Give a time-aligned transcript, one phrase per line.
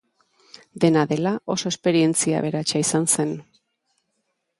[0.85, 3.35] Dena dela, oso esperientzia aberatsa izan zen.